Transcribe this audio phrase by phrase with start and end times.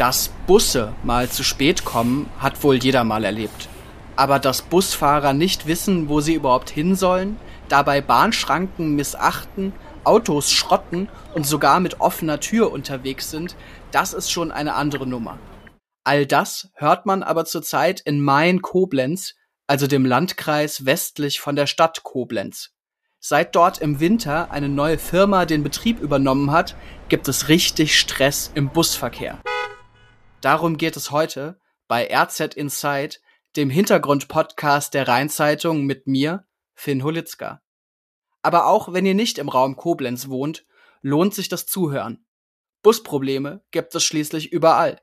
[0.00, 3.68] Dass Busse mal zu spät kommen, hat wohl jeder mal erlebt.
[4.16, 7.36] Aber dass Busfahrer nicht wissen, wo sie überhaupt hin sollen,
[7.68, 9.74] dabei Bahnschranken missachten,
[10.04, 13.56] Autos schrotten und sogar mit offener Tür unterwegs sind,
[13.90, 15.38] das ist schon eine andere Nummer.
[16.02, 19.34] All das hört man aber zurzeit in Main-Koblenz,
[19.66, 22.70] also dem Landkreis westlich von der Stadt Koblenz.
[23.18, 26.74] Seit dort im Winter eine neue Firma den Betrieb übernommen hat,
[27.10, 29.38] gibt es richtig Stress im Busverkehr.
[30.40, 33.16] Darum geht es heute bei RZ Inside,
[33.56, 37.60] dem Hintergrundpodcast der Rheinzeitung mit mir, Finn Holitzka.
[38.42, 40.64] Aber auch wenn ihr nicht im Raum Koblenz wohnt,
[41.02, 42.24] lohnt sich das Zuhören.
[42.82, 45.00] Busprobleme gibt es schließlich überall.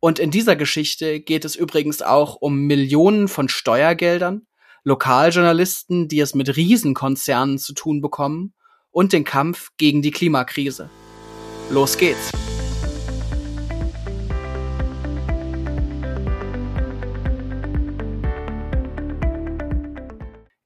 [0.00, 4.46] Und in dieser Geschichte geht es übrigens auch um Millionen von Steuergeldern,
[4.84, 8.54] Lokaljournalisten, die es mit Riesenkonzernen zu tun bekommen
[8.90, 10.88] und den Kampf gegen die Klimakrise.
[11.68, 12.30] Los geht's!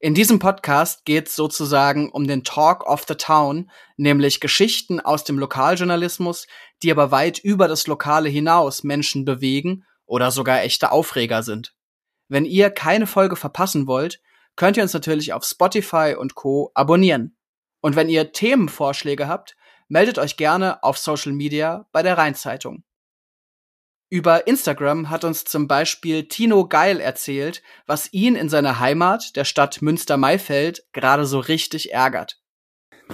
[0.03, 5.23] In diesem Podcast geht es sozusagen um den Talk of the Town, nämlich Geschichten aus
[5.23, 6.45] dem Lokaljournalismus,
[6.83, 11.73] die aber weit über das Lokale hinaus Menschen bewegen oder sogar echte Aufreger sind.
[12.27, 14.19] Wenn ihr keine Folge verpassen wollt,
[14.57, 16.71] könnt ihr uns natürlich auf Spotify und Co.
[16.73, 17.37] abonnieren.
[17.79, 19.55] Und wenn ihr Themenvorschläge habt,
[19.87, 22.83] meldet euch gerne auf Social Media bei der Rheinzeitung.
[24.13, 29.43] Über Instagram hat uns zum Beispiel Tino Geil erzählt, was ihn in seiner Heimat, der
[29.43, 32.39] Stadt Münster-Maifeld, gerade so richtig ärgert.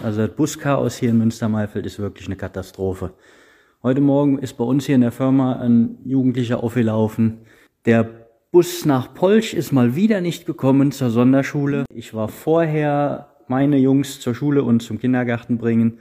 [0.03, 3.13] Also das Buschaos hier in Münster-Maifeld ist wirklich eine Katastrophe.
[3.81, 7.45] Heute Morgen ist bei uns hier in der Firma ein Jugendlicher aufgelaufen.
[7.85, 11.85] Der Bus nach Polch ist mal wieder nicht gekommen zur Sonderschule.
[11.93, 15.99] Ich war vorher meine Jungs zur Schule und zum Kindergarten bringen.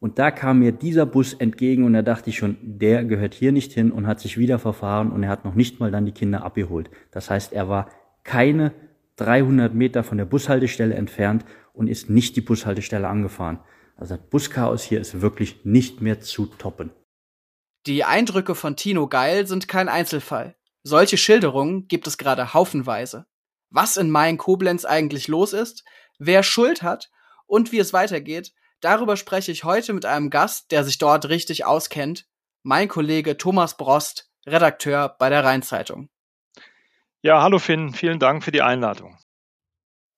[0.00, 3.50] Und da kam mir dieser Bus entgegen und da dachte ich schon, der gehört hier
[3.50, 6.12] nicht hin und hat sich wieder verfahren und er hat noch nicht mal dann die
[6.12, 6.88] Kinder abgeholt.
[7.10, 7.90] Das heißt, er war
[8.22, 8.72] keine
[9.16, 13.58] 300 Meter von der Bushaltestelle entfernt und ist nicht die Bushaltestelle angefahren.
[13.96, 16.90] Also das Buschaos hier ist wirklich nicht mehr zu toppen.
[17.86, 20.54] Die Eindrücke von Tino Geil sind kein Einzelfall.
[20.84, 23.26] Solche Schilderungen gibt es gerade haufenweise.
[23.70, 25.84] Was in Main Koblenz eigentlich los ist,
[26.18, 27.10] wer Schuld hat
[27.46, 31.64] und wie es weitergeht, Darüber spreche ich heute mit einem Gast, der sich dort richtig
[31.64, 32.26] auskennt,
[32.62, 36.08] mein Kollege Thomas Brost, Redakteur bei der Rheinzeitung.
[37.22, 39.18] Ja, hallo Finn, vielen Dank für die Einladung.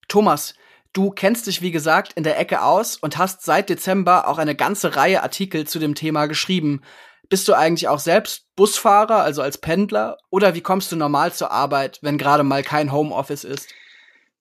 [0.08, 0.54] Thomas,
[0.92, 4.54] du kennst dich wie gesagt in der Ecke aus und hast seit Dezember auch eine
[4.54, 6.82] ganze Reihe Artikel zu dem Thema geschrieben.
[7.30, 11.50] Bist du eigentlich auch selbst Busfahrer, also als Pendler, oder wie kommst du normal zur
[11.50, 13.72] Arbeit, wenn gerade mal kein Homeoffice ist?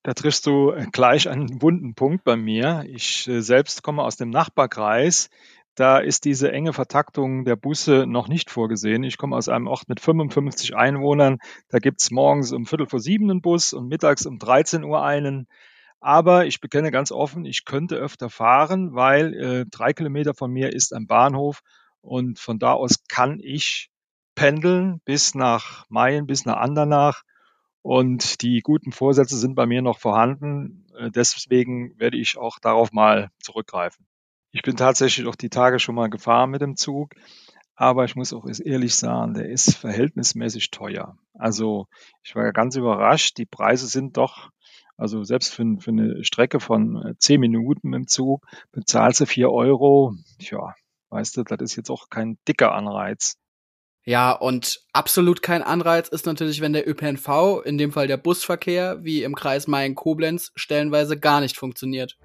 [0.04, 2.86] Da triffst du äh, gleich einen wunden Punkt bei mir.
[2.88, 5.30] Ich äh, selbst komme aus dem Nachbarkreis.
[5.76, 9.04] Da ist diese enge Vertaktung der Busse noch nicht vorgesehen.
[9.04, 11.38] Ich komme aus einem Ort mit 55 Einwohnern.
[11.70, 15.48] Da gibt's morgens um Viertel vor sieben einen Bus und mittags um 13 Uhr einen.
[16.02, 20.72] Aber ich bekenne ganz offen, ich könnte öfter fahren, weil äh, drei Kilometer von mir
[20.72, 21.62] ist ein Bahnhof
[22.02, 23.90] und von da aus kann ich
[24.36, 27.24] pendeln bis nach Mayen, bis nach Andernach
[27.82, 30.86] und die guten Vorsätze sind bei mir noch vorhanden.
[30.98, 34.06] Äh, deswegen werde ich auch darauf mal zurückgreifen.
[34.52, 37.14] Ich bin tatsächlich auch die Tage schon mal gefahren mit dem Zug.
[37.76, 41.18] Aber ich muss auch ehrlich sagen, der ist verhältnismäßig teuer.
[41.34, 41.88] Also
[42.24, 43.38] ich war ganz überrascht.
[43.38, 44.50] Die Preise sind doch,
[44.98, 49.50] also selbst für, für eine Strecke von äh, zehn Minuten im Zug bezahlst du vier
[49.50, 50.14] Euro.
[50.40, 50.76] Tja,
[51.10, 53.38] weißt du, das ist jetzt auch kein dicker Anreiz.
[54.06, 59.04] Ja, und absolut kein Anreiz ist natürlich, wenn der ÖPNV, in dem Fall der Busverkehr,
[59.04, 62.18] wie im Kreis Main-Koblenz, stellenweise gar nicht funktioniert.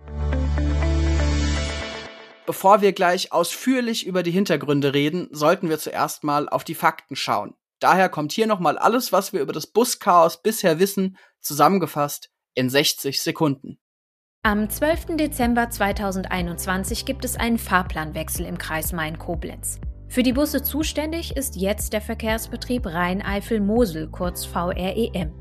[2.47, 7.17] Bevor wir gleich ausführlich über die Hintergründe reden, sollten wir zuerst mal auf die Fakten
[7.17, 7.55] schauen.
[7.81, 13.21] Daher kommt hier nochmal alles, was wir über das Buschaos bisher wissen, zusammengefasst in 60
[13.21, 13.79] Sekunden.
[14.43, 15.17] Am 12.
[15.17, 19.81] Dezember 2021 gibt es einen Fahrplanwechsel im Kreis Main-Koblenz.
[20.15, 25.33] Für die Busse zuständig ist jetzt der Verkehrsbetrieb Rhein-Eifel-Mosel, kurz VREM.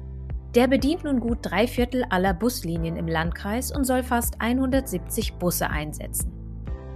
[0.56, 5.70] Der bedient nun gut drei Viertel aller Buslinien im Landkreis und soll fast 170 Busse
[5.70, 6.34] einsetzen.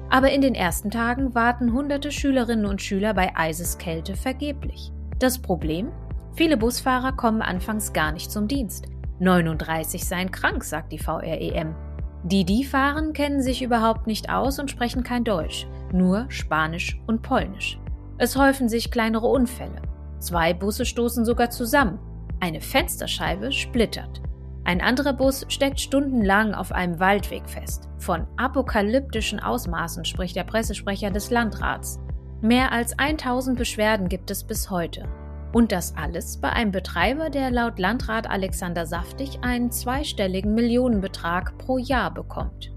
[0.09, 4.91] Aber in den ersten Tagen warten hunderte Schülerinnen und Schüler bei Eiseskälte vergeblich.
[5.19, 5.91] Das Problem?
[6.33, 8.87] Viele Busfahrer kommen anfangs gar nicht zum Dienst.
[9.19, 11.75] 39 seien krank, sagt die VREM.
[12.23, 17.21] Die, die fahren, kennen sich überhaupt nicht aus und sprechen kein Deutsch nur Spanisch und
[17.21, 17.79] Polnisch.
[18.17, 19.81] Es häufen sich kleinere Unfälle.
[20.19, 21.99] Zwei Busse stoßen sogar zusammen.
[22.39, 24.21] Eine Fensterscheibe splittert.
[24.63, 27.87] Ein anderer Bus steckt stundenlang auf einem Waldweg fest.
[27.99, 31.99] Von apokalyptischen Ausmaßen spricht der Pressesprecher des Landrats.
[32.41, 35.07] Mehr als 1000 Beschwerden gibt es bis heute.
[35.53, 41.77] Und das alles bei einem Betreiber, der laut Landrat Alexander Saftig einen zweistelligen Millionenbetrag pro
[41.77, 42.76] Jahr bekommt.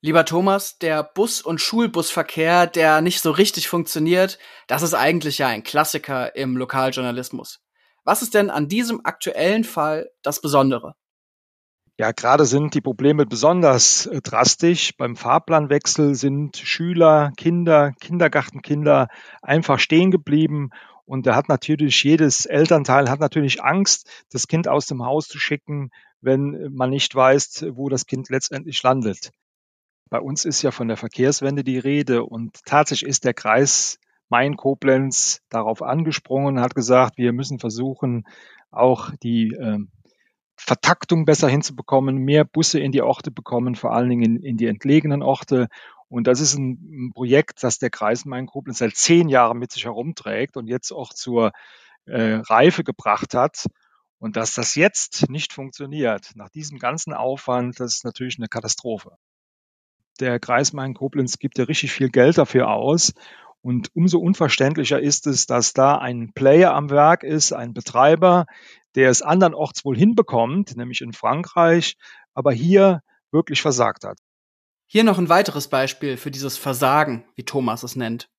[0.00, 5.48] Lieber Thomas, der Bus- und Schulbusverkehr, der nicht so richtig funktioniert, das ist eigentlich ja
[5.48, 7.60] ein Klassiker im Lokaljournalismus.
[8.04, 10.94] Was ist denn an diesem aktuellen Fall das Besondere?
[11.98, 14.96] Ja, gerade sind die Probleme besonders äh, drastisch.
[14.96, 19.08] Beim Fahrplanwechsel sind Schüler, Kinder, Kindergartenkinder
[19.42, 20.70] einfach stehen geblieben.
[21.06, 25.40] Und da hat natürlich jedes Elternteil hat natürlich Angst, das Kind aus dem Haus zu
[25.40, 25.90] schicken,
[26.20, 29.32] wenn man nicht weiß, wo das Kind letztendlich landet.
[30.10, 35.40] Bei uns ist ja von der Verkehrswende die Rede und tatsächlich ist der Kreis Main-Koblenz
[35.48, 38.24] darauf angesprungen und hat gesagt, wir müssen versuchen,
[38.70, 39.78] auch die äh,
[40.56, 44.66] Vertaktung besser hinzubekommen, mehr Busse in die Orte bekommen, vor allen Dingen in, in die
[44.66, 45.68] entlegenen Orte.
[46.08, 49.84] Und das ist ein, ein Projekt, das der Kreis Main-Koblenz seit zehn Jahren mit sich
[49.84, 51.52] herumträgt und jetzt auch zur
[52.06, 53.66] äh, Reife gebracht hat.
[54.18, 59.16] Und dass das jetzt nicht funktioniert, nach diesem ganzen Aufwand, das ist natürlich eine Katastrophe.
[60.20, 63.12] Der Kreis Main-Koblenz gibt ja richtig viel Geld dafür aus.
[63.60, 68.46] Und umso unverständlicher ist es, dass da ein Player am Werk ist, ein Betreiber,
[68.94, 71.96] der es andernorts wohl hinbekommt, nämlich in Frankreich,
[72.34, 74.18] aber hier wirklich versagt hat.
[74.86, 78.30] Hier noch ein weiteres Beispiel für dieses Versagen, wie Thomas es nennt.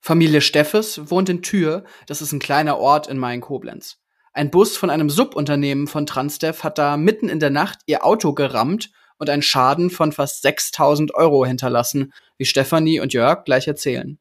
[0.00, 3.98] Familie Steffes wohnt in Tür, das ist ein kleiner Ort in Main-Koblenz.
[4.32, 8.32] Ein Bus von einem Subunternehmen von Transdev hat da mitten in der Nacht ihr Auto
[8.32, 8.90] gerammt
[9.22, 14.18] und einen Schaden von fast 6000 Euro hinterlassen, wie Stefanie und Jörg gleich erzählen.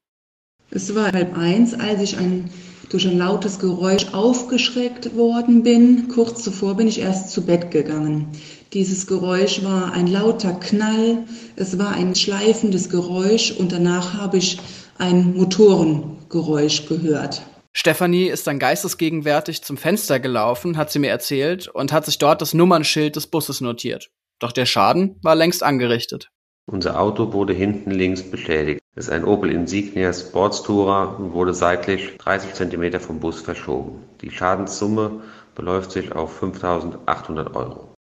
[0.69, 2.51] Es war halb eins, als ich ein,
[2.91, 6.07] durch ein lautes Geräusch aufgeschreckt worden bin.
[6.07, 8.27] Kurz zuvor bin ich erst zu Bett gegangen.
[8.73, 11.23] Dieses Geräusch war ein lauter Knall,
[11.55, 14.59] es war ein schleifendes Geräusch und danach habe ich
[14.99, 17.41] ein Motorengeräusch gehört.
[17.73, 22.43] Stefanie ist dann geistesgegenwärtig zum Fenster gelaufen, hat sie mir erzählt, und hat sich dort
[22.43, 24.11] das Nummernschild des Busses notiert.
[24.41, 26.29] Doch der Schaden war längst angerichtet.
[26.65, 28.81] Unser Auto wurde hinten links beschädigt.
[28.95, 34.03] Es ist ein Opel Insignia Sportstourer und wurde seitlich 30 cm vom Bus verschoben.
[34.21, 35.21] Die Schadenssumme
[35.53, 37.93] beläuft sich auf 5.800 Euro.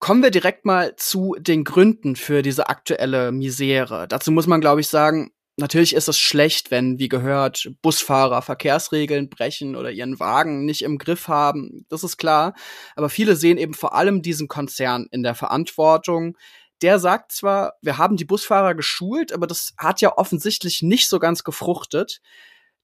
[0.00, 4.06] Kommen wir direkt mal zu den Gründen für diese aktuelle Misere.
[4.08, 9.28] Dazu muss man, glaube ich, sagen, Natürlich ist es schlecht, wenn, wie gehört, Busfahrer Verkehrsregeln
[9.28, 11.84] brechen oder ihren Wagen nicht im Griff haben.
[11.90, 12.54] Das ist klar.
[12.96, 16.36] Aber viele sehen eben vor allem diesen Konzern in der Verantwortung.
[16.80, 21.18] Der sagt zwar, wir haben die Busfahrer geschult, aber das hat ja offensichtlich nicht so
[21.18, 22.20] ganz gefruchtet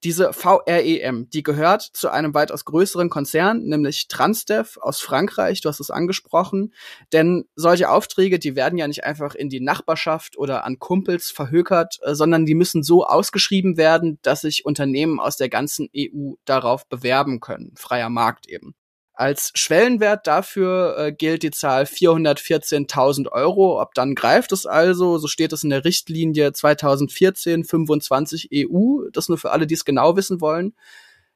[0.04, 5.80] diese VREM, die gehört zu einem weitaus größeren Konzern, nämlich Transdev aus Frankreich, du hast
[5.80, 6.74] es angesprochen.
[7.12, 11.98] Denn solche Aufträge, die werden ja nicht einfach in die Nachbarschaft oder an Kumpels verhökert,
[12.02, 16.86] äh, sondern die müssen so ausgeschrieben werden, dass sich Unternehmen aus der ganzen EU darauf
[16.88, 17.72] bewerben können.
[17.76, 18.74] Freier Markt eben.
[19.18, 23.80] Als Schwellenwert dafür äh, gilt die Zahl 414.000 Euro.
[23.80, 29.08] Ob dann greift es also, so steht es in der Richtlinie 2014-25 EU.
[29.10, 30.74] Das nur für alle, die es genau wissen wollen.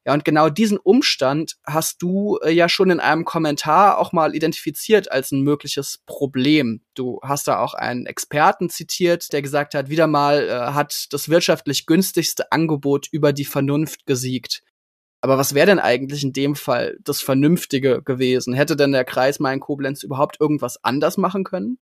[0.07, 4.35] Ja, und genau diesen Umstand hast du äh, ja schon in einem Kommentar auch mal
[4.35, 6.83] identifiziert als ein mögliches Problem.
[6.95, 11.31] Du hast da auch einen Experten zitiert, der gesagt hat, wieder mal äh, hat das
[11.31, 14.63] wirtschaftlich günstigste Angebot über die Vernunft gesiegt.
[15.21, 18.55] Aber was wäre denn eigentlich in dem Fall das Vernünftige gewesen?
[18.55, 21.79] Hätte denn der Kreis Main-Koblenz überhaupt irgendwas anders machen können?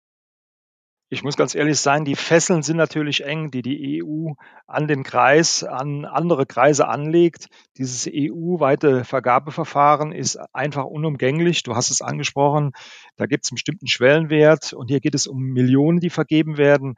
[1.10, 4.32] Ich muss ganz ehrlich sein, die Fesseln sind natürlich eng, die die EU
[4.66, 7.50] an den Kreis, an andere Kreise anlegt.
[7.78, 11.62] Dieses EU-weite Vergabeverfahren ist einfach unumgänglich.
[11.62, 12.72] Du hast es angesprochen,
[13.16, 16.96] da gibt es einen bestimmten Schwellenwert und hier geht es um Millionen, die vergeben werden.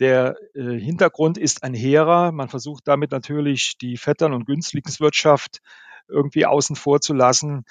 [0.00, 2.32] Der äh, Hintergrund ist ein hehrer.
[2.32, 5.60] Man versucht damit natürlich die Vettern- und Günstlingswirtschaft
[6.08, 7.64] irgendwie außen vor zu lassen.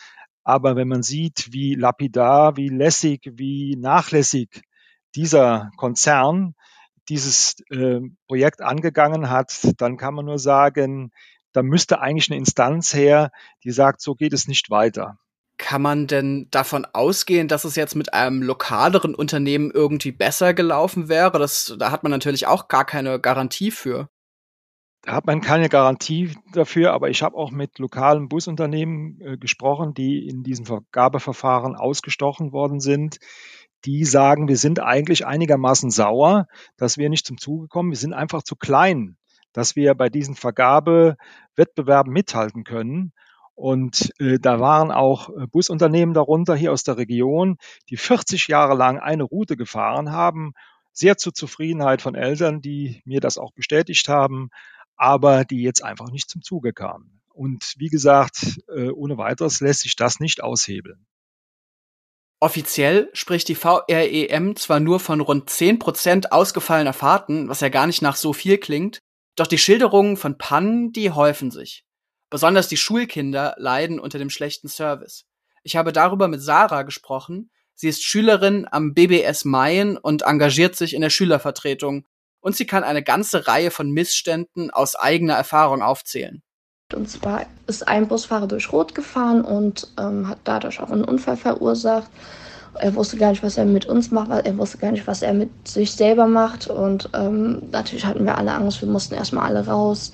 [0.43, 4.61] Aber wenn man sieht, wie lapidar, wie lässig, wie nachlässig
[5.15, 6.55] dieser Konzern
[7.09, 11.11] dieses äh, Projekt angegangen hat, dann kann man nur sagen,
[11.51, 13.31] da müsste eigentlich eine Instanz her,
[13.63, 15.17] die sagt, so geht es nicht weiter.
[15.59, 21.09] Kann man denn davon ausgehen, dass es jetzt mit einem lokaleren Unternehmen irgendwie besser gelaufen
[21.09, 21.37] wäre?
[21.37, 24.07] Das, da hat man natürlich auch gar keine Garantie für.
[25.01, 29.93] Da hat man keine Garantie dafür, aber ich habe auch mit lokalen Busunternehmen äh, gesprochen,
[29.93, 33.17] die in diesem Vergabeverfahren ausgestochen worden sind.
[33.83, 36.47] Die sagen, wir sind eigentlich einigermaßen sauer,
[36.77, 37.91] dass wir nicht zum Zuge kommen.
[37.91, 39.17] Wir sind einfach zu klein,
[39.51, 43.11] dass wir bei diesen Vergabewettbewerben mithalten können.
[43.59, 47.57] Und äh, da waren auch äh, Busunternehmen darunter hier aus der Region,
[47.89, 50.53] die 40 Jahre lang eine Route gefahren haben,
[50.93, 54.49] sehr zur Zufriedenheit von Eltern, die mir das auch bestätigt haben,
[54.95, 57.19] aber die jetzt einfach nicht zum Zuge kamen.
[57.33, 61.05] Und wie gesagt, äh, ohne weiteres lässt sich das nicht aushebeln.
[62.39, 68.01] Offiziell spricht die VREM zwar nur von rund 10% ausgefallener Fahrten, was ja gar nicht
[68.01, 68.99] nach so viel klingt,
[69.35, 71.83] doch die Schilderungen von Pannen, die häufen sich.
[72.29, 75.25] Besonders die Schulkinder leiden unter dem schlechten Service.
[75.63, 77.49] Ich habe darüber mit Sarah gesprochen.
[77.73, 82.05] Sie ist Schülerin am BBS Mayen und engagiert sich in der Schülervertretung.
[82.39, 86.41] Und sie kann eine ganze Reihe von Missständen aus eigener Erfahrung aufzählen.
[86.93, 91.37] Und zwar ist ein Busfahrer durch Rot gefahren und ähm, hat dadurch auch einen Unfall
[91.37, 92.09] verursacht.
[92.75, 95.33] Er wusste gar nicht, was er mit uns macht, er wusste gar nicht, was er
[95.33, 96.67] mit sich selber macht.
[96.67, 100.13] Und ähm, natürlich hatten wir alle Angst, wir mussten erstmal alle raus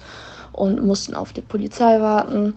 [0.56, 2.56] und mussten auf die Polizei warten.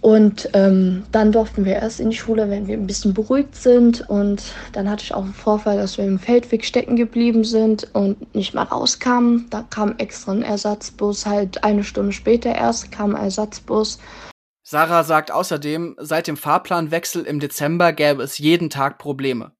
[0.00, 4.08] Und ähm, dann durften wir erst in die Schule, wenn wir ein bisschen beruhigt sind.
[4.08, 8.34] Und dann hatte ich auch einen Vorfall, dass wir im Feldweg stecken geblieben sind und
[8.34, 9.48] nicht mal rauskamen.
[9.50, 13.98] Da kam extra ein Ersatzbus, halt eine Stunde später erst kam ein Ersatzbus.
[14.62, 19.52] Sarah sagt außerdem, seit dem Fahrplanwechsel im Dezember gäbe es jeden Tag Probleme.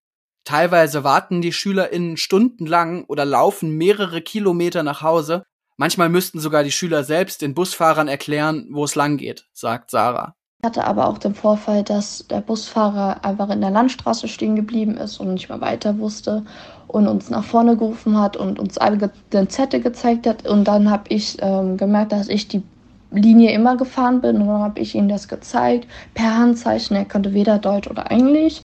[0.45, 5.43] Teilweise warten die SchülerInnen stundenlang oder laufen mehrere Kilometer nach Hause,
[5.81, 10.35] Manchmal müssten sogar die Schüler selbst den Busfahrern erklären, wo es lang geht, sagt Sarah.
[10.61, 14.99] Ich hatte aber auch den Vorfall, dass der Busfahrer einfach in der Landstraße stehen geblieben
[14.99, 16.45] ist und nicht mehr weiter wusste
[16.87, 20.47] und uns nach vorne gerufen hat und uns alle den Zettel gezeigt hat.
[20.47, 22.63] Und dann habe ich ähm, gemerkt, dass ich die
[23.11, 26.95] Linie immer gefahren bin und dann habe ich ihm das gezeigt per Handzeichen.
[26.95, 28.61] Er konnte weder Deutsch oder Englisch.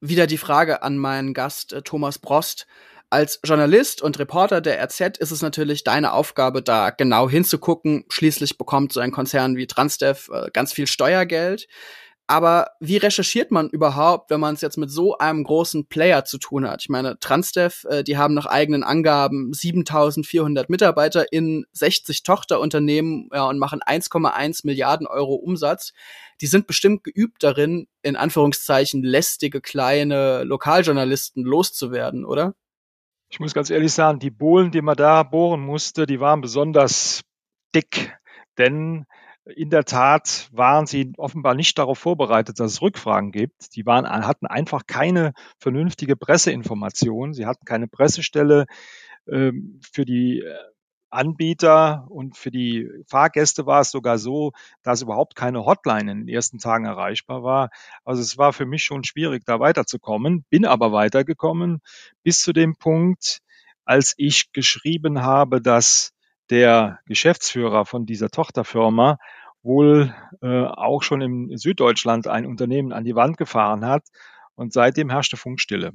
[0.00, 2.68] Wieder die Frage an meinen Gast äh, Thomas Brost.
[3.10, 8.04] Als Journalist und Reporter der RZ ist es natürlich deine Aufgabe, da genau hinzugucken.
[8.10, 11.68] Schließlich bekommt so ein Konzern wie Transdev äh, ganz viel Steuergeld.
[12.30, 16.36] Aber wie recherchiert man überhaupt, wenn man es jetzt mit so einem großen Player zu
[16.36, 16.82] tun hat?
[16.82, 23.46] Ich meine, Transdev, äh, die haben nach eigenen Angaben 7400 Mitarbeiter in 60 Tochterunternehmen ja,
[23.48, 25.94] und machen 1,1 Milliarden Euro Umsatz.
[26.42, 32.54] Die sind bestimmt geübt darin, in Anführungszeichen lästige kleine Lokaljournalisten loszuwerden, oder?
[33.30, 37.22] Ich muss ganz ehrlich sagen, die Bohlen, die man da bohren musste, die waren besonders
[37.74, 38.16] dick,
[38.56, 39.04] denn
[39.44, 43.74] in der Tat waren sie offenbar nicht darauf vorbereitet, dass es Rückfragen gibt.
[43.76, 47.32] Die waren, hatten einfach keine vernünftige Presseinformation.
[47.32, 48.66] Sie hatten keine Pressestelle
[49.26, 50.54] ähm, für die äh,
[51.10, 56.28] Anbieter und für die Fahrgäste war es sogar so, dass überhaupt keine Hotline in den
[56.28, 57.70] ersten Tagen erreichbar war.
[58.04, 61.80] Also es war für mich schon schwierig, da weiterzukommen, bin aber weitergekommen
[62.22, 63.38] bis zu dem Punkt,
[63.84, 66.12] als ich geschrieben habe, dass
[66.50, 69.18] der Geschäftsführer von dieser Tochterfirma
[69.62, 74.04] wohl äh, auch schon in Süddeutschland ein Unternehmen an die Wand gefahren hat
[74.54, 75.92] und seitdem herrschte Funkstille.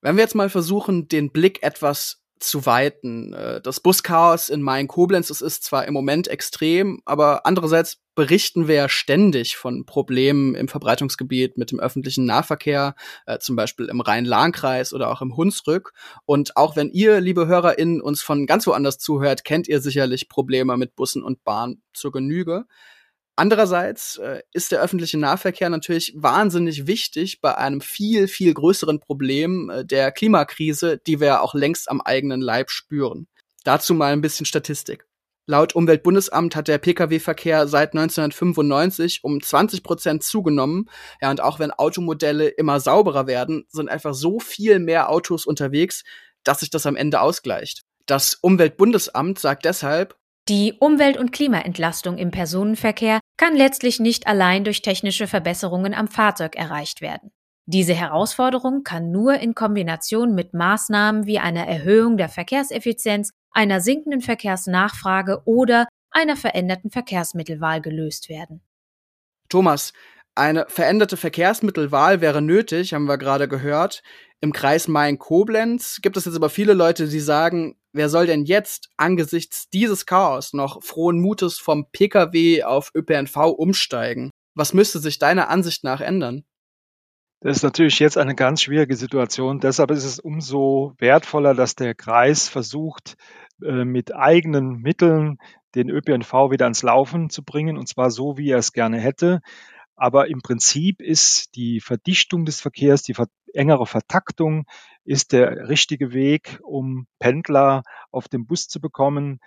[0.00, 3.32] Wenn wir jetzt mal versuchen, den Blick etwas zu weiten.
[3.32, 8.74] Äh, das Buschaos in Main-Koblenz, das ist zwar im Moment extrem, aber andererseits berichten wir
[8.74, 14.92] ja ständig von Problemen im Verbreitungsgebiet mit dem öffentlichen Nahverkehr, äh, zum Beispiel im Rhein-Lahn-Kreis
[14.92, 15.92] oder auch im Hunsrück.
[16.26, 20.76] Und auch wenn ihr, liebe HörerInnen, uns von ganz woanders zuhört, kennt ihr sicherlich Probleme
[20.76, 22.64] mit Bussen und Bahn zur Genüge.
[23.38, 29.70] Andererseits äh, ist der öffentliche Nahverkehr natürlich wahnsinnig wichtig bei einem viel, viel größeren Problem
[29.70, 33.28] äh, der Klimakrise, die wir auch längst am eigenen Leib spüren.
[33.62, 35.06] Dazu mal ein bisschen Statistik.
[35.46, 40.90] Laut Umweltbundesamt hat der Pkw-Verkehr seit 1995 um 20 Prozent zugenommen.
[41.22, 46.02] Ja, und auch wenn Automodelle immer sauberer werden, sind einfach so viel mehr Autos unterwegs,
[46.42, 47.84] dass sich das am Ende ausgleicht.
[48.06, 50.16] Das Umweltbundesamt sagt deshalb,
[50.48, 56.56] die Umwelt- und Klimaentlastung im Personenverkehr kann letztlich nicht allein durch technische Verbesserungen am Fahrzeug
[56.56, 57.30] erreicht werden.
[57.66, 64.22] Diese Herausforderung kann nur in Kombination mit Maßnahmen wie einer Erhöhung der Verkehrseffizienz, einer sinkenden
[64.22, 68.62] Verkehrsnachfrage oder einer veränderten Verkehrsmittelwahl gelöst werden.
[69.50, 69.92] Thomas,
[70.34, 74.02] eine veränderte Verkehrsmittelwahl wäre nötig, haben wir gerade gehört.
[74.40, 78.88] Im Kreis Main-Koblenz gibt es jetzt aber viele Leute, die sagen, wer soll denn jetzt
[78.96, 84.30] angesichts dieses Chaos noch frohen Mutes vom Pkw auf ÖPNV umsteigen?
[84.54, 86.44] Was müsste sich deiner Ansicht nach ändern?
[87.40, 89.60] Das ist natürlich jetzt eine ganz schwierige Situation.
[89.60, 93.16] Deshalb ist es umso wertvoller, dass der Kreis versucht,
[93.62, 95.38] äh, mit eigenen Mitteln
[95.74, 99.40] den ÖPNV wieder ans Laufen zu bringen, und zwar so, wie er es gerne hätte.
[99.98, 103.14] Aber im Prinzip ist die Verdichtung des Verkehrs, die
[103.52, 104.66] engere Vertaktung
[105.04, 109.40] ist der richtige Weg, um Pendler auf den Bus zu bekommen.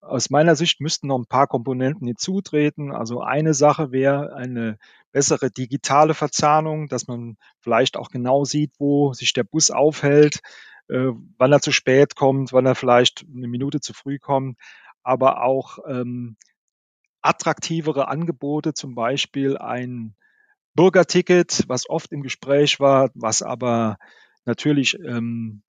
[0.00, 2.92] Aus meiner Sicht müssten noch ein paar Komponenten hinzutreten.
[2.92, 4.78] Also eine Sache wäre eine
[5.10, 10.40] bessere digitale Verzahnung, dass man vielleicht auch genau sieht, wo sich der Bus aufhält.
[10.88, 14.58] äh, wann er zu spät kommt, wann er vielleicht eine Minute zu früh kommt,
[15.02, 16.36] aber auch ähm,
[17.26, 20.14] attraktivere Angebote, zum Beispiel ein
[20.74, 23.98] Bürgerticket, was oft im Gespräch war, was aber
[24.44, 25.62] natürlich ähm,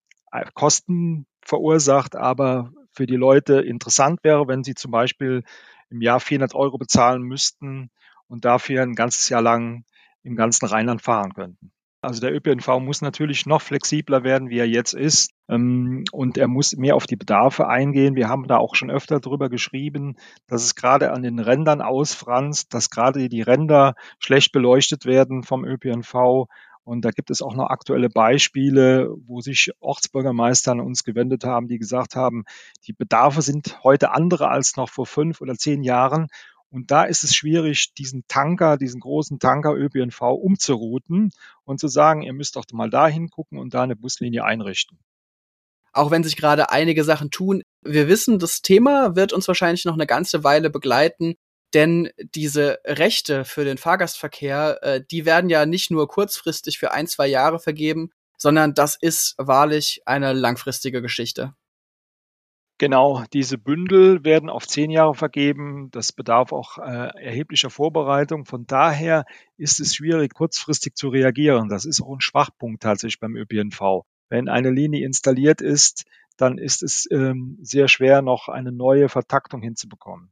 [0.53, 5.43] Kosten verursacht, aber für die Leute interessant wäre, wenn sie zum Beispiel
[5.89, 7.89] im Jahr 400 Euro bezahlen müssten
[8.27, 9.85] und dafür ein ganzes Jahr lang
[10.23, 11.71] im ganzen Rheinland fahren könnten.
[12.01, 15.31] Also der ÖPNV muss natürlich noch flexibler werden, wie er jetzt ist.
[15.49, 18.15] Ähm, und er muss mehr auf die Bedarfe eingehen.
[18.15, 20.15] Wir haben da auch schon öfter drüber geschrieben,
[20.47, 25.65] dass es gerade an den Rändern ausfranst, dass gerade die Ränder schlecht beleuchtet werden vom
[25.65, 26.47] ÖPNV.
[26.83, 31.67] Und da gibt es auch noch aktuelle Beispiele, wo sich Ortsbürgermeister an uns gewendet haben,
[31.67, 32.45] die gesagt haben,
[32.85, 36.27] die Bedarfe sind heute andere als noch vor fünf oder zehn Jahren.
[36.69, 41.31] Und da ist es schwierig, diesen Tanker, diesen großen Tanker ÖPNV umzurouten
[41.63, 44.99] und zu sagen, ihr müsst doch mal da hingucken und da eine Buslinie einrichten.
[45.93, 49.93] Auch wenn sich gerade einige Sachen tun, wir wissen, das Thema wird uns wahrscheinlich noch
[49.93, 51.35] eine ganze Weile begleiten,
[51.73, 57.07] denn diese Rechte für den Fahrgastverkehr, äh, die werden ja nicht nur kurzfristig für ein,
[57.07, 61.53] zwei Jahre vergeben, sondern das ist wahrlich eine langfristige Geschichte.
[62.79, 65.89] Genau, diese Bündel werden auf zehn Jahre vergeben.
[65.91, 68.45] Das bedarf auch äh, erheblicher Vorbereitung.
[68.45, 69.25] Von daher
[69.57, 71.69] ist es schwierig, kurzfristig zu reagieren.
[71.69, 74.03] Das ist auch ein Schwachpunkt tatsächlich beim ÖPNV.
[74.29, 76.05] Wenn eine Linie installiert ist,
[76.37, 80.31] dann ist es ähm, sehr schwer, noch eine neue Vertaktung hinzubekommen.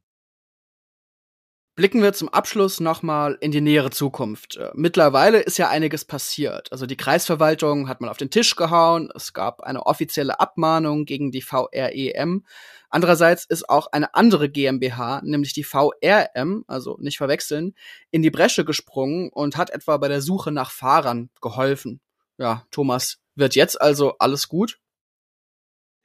[1.76, 4.56] Blicken wir zum Abschluss nochmal in die nähere Zukunft.
[4.56, 6.72] Äh, mittlerweile ist ja einiges passiert.
[6.72, 9.10] Also die Kreisverwaltung hat mal auf den Tisch gehauen.
[9.14, 12.46] Es gab eine offizielle Abmahnung gegen die VREM.
[12.88, 17.74] Andererseits ist auch eine andere GmbH, nämlich die VRM, also nicht verwechseln,
[18.10, 22.00] in die Bresche gesprungen und hat etwa bei der Suche nach Fahrern geholfen.
[22.38, 24.78] Ja, Thomas, wird jetzt also alles gut?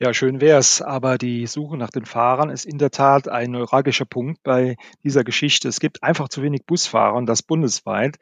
[0.01, 4.05] Ja, schön wär's, aber die Suche nach den Fahrern ist in der Tat ein neuralgischer
[4.05, 5.67] Punkt bei dieser Geschichte.
[5.67, 8.17] Es gibt einfach zu wenig Busfahrer und das bundesweit.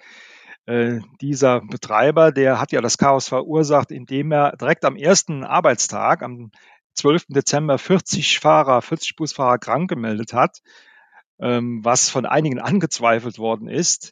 [0.65, 6.21] Äh, dieser Betreiber, der hat ja das Chaos verursacht, indem er direkt am ersten Arbeitstag,
[6.21, 6.51] am
[6.95, 7.27] 12.
[7.29, 10.57] Dezember, 40 Fahrer, 40 Busfahrer krank gemeldet hat,
[11.39, 14.11] ähm, was von einigen angezweifelt worden ist.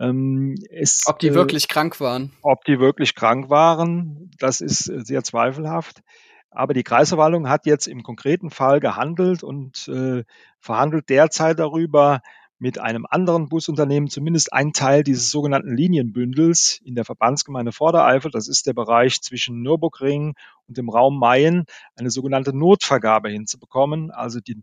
[0.00, 2.32] Ähm, es, ob die äh, wirklich krank waren?
[2.42, 6.02] Ob die wirklich krank waren, das ist sehr zweifelhaft.
[6.50, 10.24] Aber die Kreisverwaltung hat jetzt im konkreten Fall gehandelt und äh,
[10.60, 12.20] verhandelt derzeit darüber,
[12.58, 18.48] mit einem anderen Busunternehmen zumindest einen Teil dieses sogenannten Linienbündels in der Verbandsgemeinde Vordereifel, das
[18.48, 20.34] ist der Bereich zwischen Nürburgring
[20.66, 24.60] und dem Raum Mayen, eine sogenannte Notvergabe hinzubekommen, also die,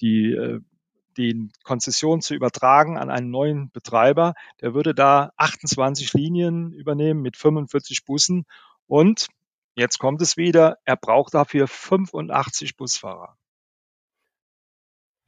[0.00, 0.60] die, äh,
[1.16, 4.34] die Konzession zu übertragen an einen neuen Betreiber.
[4.60, 8.44] Der würde da 28 Linien übernehmen mit 45 Bussen
[8.86, 9.28] und
[9.78, 13.38] Jetzt kommt es wieder, er braucht dafür 85 Busfahrer.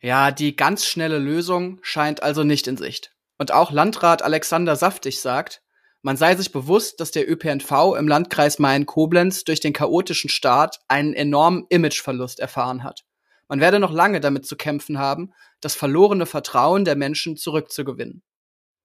[0.00, 3.14] Ja, die ganz schnelle Lösung scheint also nicht in Sicht.
[3.38, 5.62] Und auch Landrat Alexander Saftig sagt,
[6.02, 11.14] man sei sich bewusst, dass der ÖPNV im Landkreis Main-Koblenz durch den chaotischen Start einen
[11.14, 13.04] enormen Imageverlust erfahren hat.
[13.46, 18.24] Man werde noch lange damit zu kämpfen haben, das verlorene Vertrauen der Menschen zurückzugewinnen.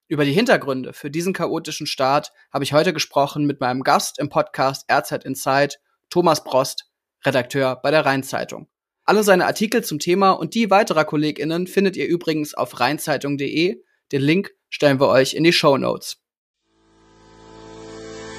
[0.07, 4.29] Über die Hintergründe für diesen chaotischen Start habe ich heute gesprochen mit meinem Gast im
[4.29, 5.75] Podcast RZ Inside,
[6.11, 6.91] Thomas Prost,
[7.25, 8.67] Redakteur bei der Rheinzeitung.
[9.03, 13.81] Alle seine Artikel zum Thema und die weiterer KollegInnen findet ihr übrigens auf rheinzeitung.de.
[14.11, 16.17] Den Link stellen wir euch in die Show Notes.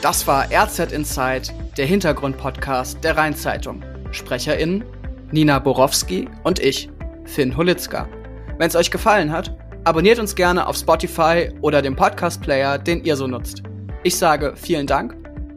[0.03, 3.85] Das war RZ Inside, der Hintergrundpodcast der Rheinzeitung.
[4.13, 4.85] SprecherInnen
[5.33, 6.89] Nina Borowski und ich,
[7.25, 8.09] Finn Holitzka.
[8.57, 13.15] Wenn es euch gefallen hat, Abonniert uns gerne auf Spotify oder dem Podcast-Player, den ihr
[13.15, 13.63] so nutzt.
[14.03, 15.15] Ich sage vielen Dank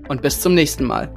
[0.08, 1.12] und bis zum nächsten Mal.